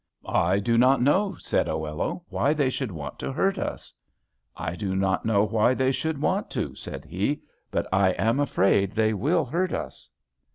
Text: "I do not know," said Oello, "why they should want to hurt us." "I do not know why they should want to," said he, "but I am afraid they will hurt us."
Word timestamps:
"I 0.25 0.57
do 0.57 0.79
not 0.79 0.99
know," 0.99 1.35
said 1.35 1.67
Oello, 1.69 2.23
"why 2.29 2.53
they 2.53 2.71
should 2.71 2.89
want 2.91 3.19
to 3.19 3.31
hurt 3.31 3.59
us." 3.59 3.93
"I 4.57 4.75
do 4.75 4.95
not 4.95 5.25
know 5.25 5.43
why 5.43 5.75
they 5.75 5.91
should 5.91 6.19
want 6.19 6.49
to," 6.57 6.73
said 6.73 7.05
he, 7.05 7.43
"but 7.69 7.85
I 7.93 8.13
am 8.13 8.39
afraid 8.39 8.93
they 8.93 9.13
will 9.13 9.45
hurt 9.45 9.73
us." 9.73 10.09